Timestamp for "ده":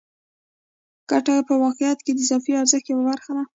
3.37-3.43